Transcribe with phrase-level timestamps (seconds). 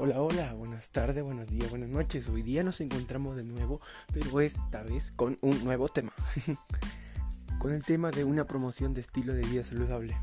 [0.00, 2.28] Hola, hola, buenas tardes, buenos días, buenas noches.
[2.28, 3.80] Hoy día nos encontramos de nuevo,
[4.12, 6.12] pero esta vez con un nuevo tema.
[7.58, 10.16] con el tema de una promoción de estilo de vida saludable.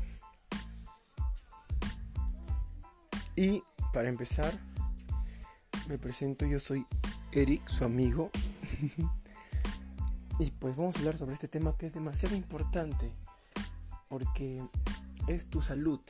[3.36, 3.62] Y
[3.92, 4.58] para empezar,
[5.88, 6.86] me presento, yo soy
[7.32, 8.30] Eric, su amigo.
[10.38, 13.12] y pues vamos a hablar sobre este tema que es demasiado importante,
[14.08, 14.64] porque
[15.26, 16.00] es tu salud.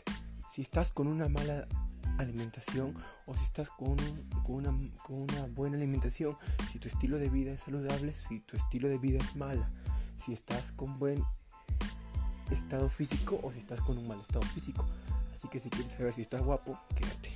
[0.53, 1.67] Si estás con una mala
[2.19, 2.95] alimentación
[3.27, 3.97] o si estás con,
[4.47, 4.71] una,
[5.05, 6.37] con una buena alimentación,
[6.73, 9.69] si tu estilo de vida es saludable, si tu estilo de vida es mala,
[10.19, 11.25] si estás con buen
[12.51, 14.85] estado físico o si estás con un mal estado físico.
[15.35, 17.33] Así que si quieres saber si estás guapo, quédate.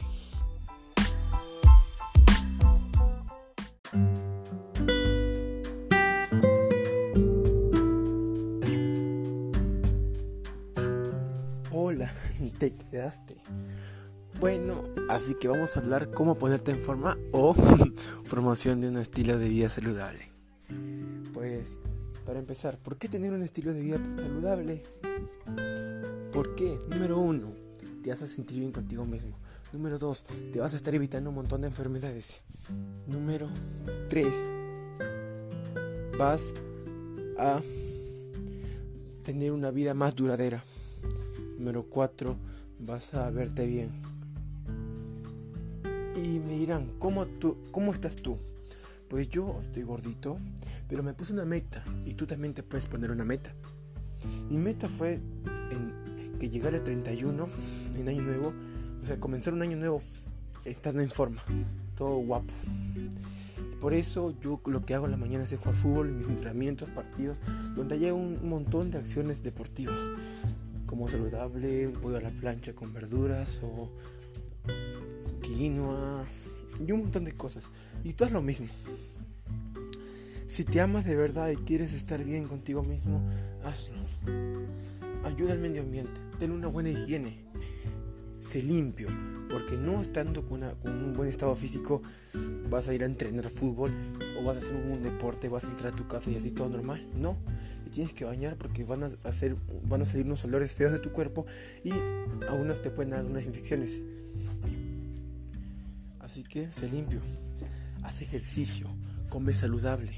[11.73, 12.13] Hola,
[12.59, 13.37] te quedaste.
[14.41, 17.55] Bueno, así que vamos a hablar cómo ponerte en forma o
[18.31, 20.31] promoción de un estilo de vida saludable.
[21.35, 21.77] Pues,
[22.25, 24.83] para empezar, ¿por qué tener un estilo de vida saludable?
[26.33, 26.79] ¿Por qué?
[26.89, 27.53] Número uno,
[28.03, 29.37] te vas a sentir bien contigo mismo.
[29.75, 30.25] Número dos,
[30.55, 32.41] te vas a estar evitando un montón de enfermedades.
[33.09, 33.47] Número
[34.09, 34.33] tres,
[36.19, 36.55] vas
[37.37, 37.61] a
[39.23, 40.65] tener una vida más duradera.
[41.59, 42.39] Número cuatro,
[42.79, 44.10] vas a verte bien
[46.17, 48.39] y me dirán, ¿cómo, tú, ¿cómo estás tú?
[49.09, 50.39] Pues yo estoy gordito,
[50.89, 53.53] pero me puse una meta y tú también te puedes poner una meta.
[54.49, 55.15] Mi meta fue
[55.71, 57.49] en que llegara el 31
[57.97, 58.53] en año nuevo,
[59.03, 60.01] o sea, comenzar un año nuevo
[60.65, 61.43] estando en forma,
[61.97, 62.53] todo guapo.
[63.81, 67.41] Por eso yo lo que hago en la mañana es jugar fútbol, mis entrenamientos, partidos,
[67.75, 69.99] donde hay un montón de acciones deportivas,
[70.87, 73.89] como saludable, voy a la plancha con verduras o
[75.55, 76.25] quinoa
[76.87, 77.65] y un montón de cosas.
[78.05, 78.69] Y tú haz lo mismo.
[80.49, 83.23] Si te amas de verdad y quieres estar bien contigo mismo,
[83.65, 84.01] hazlo.
[85.25, 87.45] Ayuda al medio ambiente, ten una buena higiene,
[88.41, 89.09] sé limpio,
[89.51, 92.03] porque no estando con, un buen estado físico
[92.69, 93.93] vas a ir a entrenar fútbol
[94.39, 96.69] o vas a hacer un deporte, vas a entrar a tu casa y así todo
[96.69, 97.07] normal.
[97.15, 97.37] No,
[97.85, 100.99] te tienes que bañar porque van a, hacer, van a salir unos olores feos de
[100.99, 101.47] tu cuerpo
[101.85, 101.93] y
[102.49, 104.01] aún te pueden dar algunas infecciones.
[106.31, 107.21] Así que sé limpio,
[108.05, 108.87] haz ejercicio,
[109.29, 110.13] come saludable.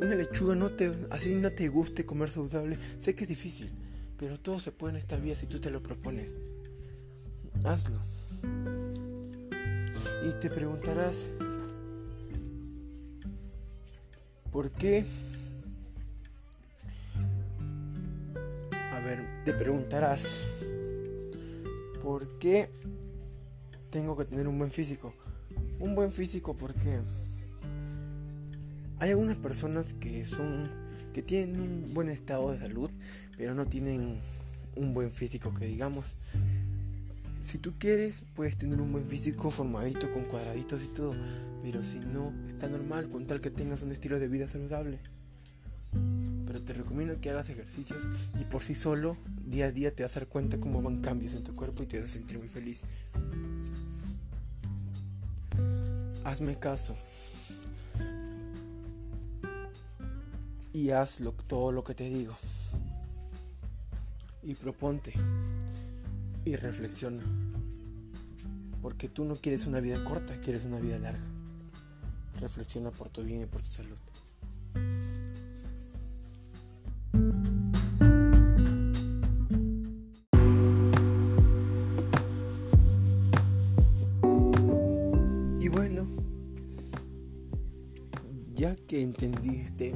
[0.00, 3.72] Una lechuga no te, así no te guste comer saludable, sé que es difícil,
[4.16, 6.36] pero todo se puede en esta vida si tú te lo propones.
[7.64, 7.98] Hazlo.
[10.24, 11.26] Y te preguntarás,
[14.52, 15.04] ¿por qué?
[18.92, 20.38] A ver, te preguntarás,
[22.00, 22.70] ¿por qué
[23.90, 25.14] tengo que tener un buen físico.
[25.80, 27.00] Un buen físico porque
[29.00, 30.68] hay algunas personas que son
[31.12, 32.90] que tienen un buen estado de salud,
[33.36, 34.18] pero no tienen
[34.76, 36.16] un buen físico que digamos.
[37.46, 41.14] Si tú quieres, puedes tener un buen físico formadito con cuadraditos y todo,
[41.62, 44.98] pero si no, está normal con tal que tengas un estilo de vida saludable.
[46.46, 48.06] Pero te recomiendo que hagas ejercicios
[48.38, 49.16] y por sí solo,
[49.46, 51.86] día a día te vas a dar cuenta cómo van cambios en tu cuerpo y
[51.86, 52.82] te vas a sentir muy feliz.
[56.28, 56.94] Hazme caso.
[60.72, 62.36] Y haz todo lo que te digo.
[64.42, 65.14] Y proponte.
[66.44, 67.22] Y reflexiona.
[68.82, 71.24] Porque tú no quieres una vida corta, quieres una vida larga.
[72.40, 73.96] Reflexiona por tu bien y por tu salud.
[89.02, 89.94] Entendiste,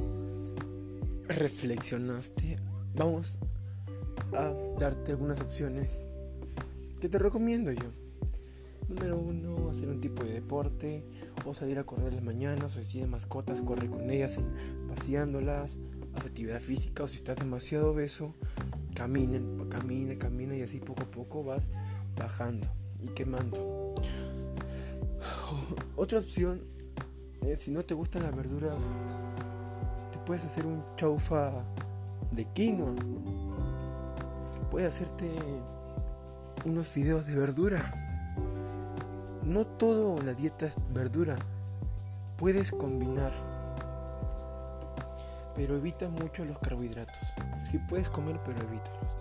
[1.28, 2.56] reflexionaste,
[2.94, 3.38] vamos
[4.32, 6.04] a darte algunas opciones
[7.00, 7.90] que te recomiendo yo.
[8.88, 11.04] Número uno, hacer un tipo de deporte
[11.46, 14.38] o salir a correr las mañanas o si tienes mascotas, corre con ellas
[14.88, 15.78] paseándolas,
[16.14, 18.34] haz actividad física o si estás demasiado obeso,
[18.94, 21.68] camina, camina, camina y así poco a poco vas
[22.16, 22.68] bajando
[23.02, 23.94] y quemando.
[25.96, 26.62] Otra opción
[27.44, 28.76] eh, si no te gustan las verduras,
[30.12, 31.50] te puedes hacer un chaufa
[32.30, 32.94] de quinoa.
[34.70, 35.30] Puedes hacerte
[36.64, 37.94] unos fideos de verdura.
[39.42, 41.36] No todo la dieta es verdura.
[42.36, 43.32] Puedes combinar.
[45.54, 47.22] Pero evita mucho los carbohidratos.
[47.70, 49.16] Si puedes comer, pero evítalos.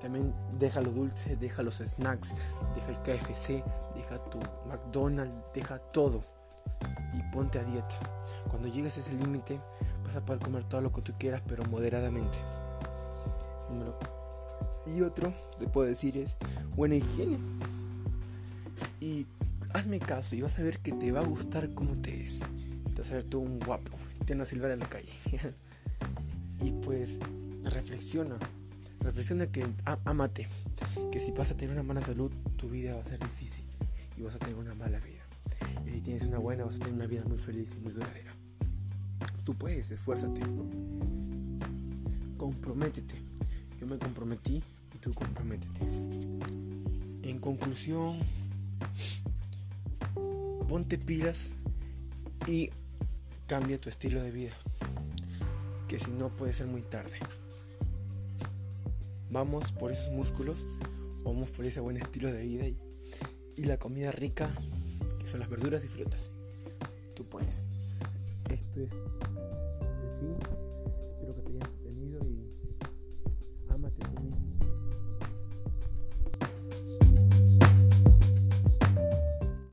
[0.00, 2.34] También deja lo dulce, deja los snacks,
[2.74, 3.64] deja el KFC,
[3.94, 4.38] deja tu
[4.68, 6.22] McDonald's, deja todo.
[7.16, 7.98] Y ponte a dieta.
[8.48, 9.58] Cuando llegues a ese límite,
[10.04, 12.38] vas a poder comer todo lo que tú quieras, pero moderadamente.
[14.86, 16.36] Y otro, te puedo decir, es
[16.76, 17.38] buena higiene.
[19.00, 19.26] Y
[19.72, 22.40] hazme caso y vas a ver que te va a gustar cómo te es.
[22.94, 23.92] Te vas a ver tú un guapo.
[24.24, 25.10] Te van a silbar en la calle.
[26.60, 27.18] y pues
[27.64, 28.38] reflexiona.
[29.00, 29.66] Reflexiona que
[30.04, 30.48] amate.
[31.10, 33.64] Que si vas a tener una mala salud, tu vida va a ser difícil.
[34.16, 35.15] Y vas a tener una mala vida.
[35.86, 38.34] Y si tienes una buena, vas a tener una vida muy feliz y muy duradera.
[39.44, 40.40] Tú puedes, esfuérzate.
[42.36, 43.14] Comprométete.
[43.80, 44.62] Yo me comprometí
[44.94, 45.80] y tú comprométete.
[47.22, 48.18] En conclusión,
[50.68, 51.52] ponte pilas
[52.46, 52.70] y
[53.46, 54.52] cambia tu estilo de vida.
[55.88, 57.18] Que si no puede ser muy tarde.
[59.30, 60.64] Vamos por esos músculos,
[61.24, 62.76] vamos por ese buen estilo de vida y,
[63.56, 64.50] y la comida rica,
[65.26, 66.30] son las verduras y frutas.
[67.14, 67.64] Tú puedes.
[68.48, 68.90] Esto es.